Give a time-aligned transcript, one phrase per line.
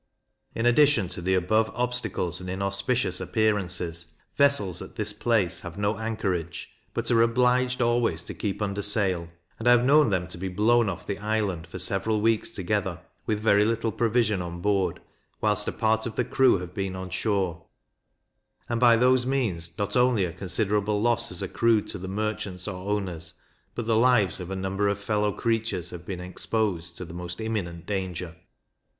[0.55, 5.95] In addition to the above obstacles and inauspicious appearances, vessels at this place have no
[5.99, 9.27] anchorage, but are obliged always to keep under sail;
[9.59, 13.01] and I have known them to be blown off the island for several weeks together,
[13.27, 15.01] with very little provision on board,
[15.39, 17.67] whilst a part of the crew have been on shore;
[18.67, 22.89] and by those means not only a considerable loss has accrued to the merchants or
[22.89, 23.35] owners,
[23.75, 27.39] but the lives of a number of fellow creatures have been exposed to the most
[27.39, 28.35] imminent danger.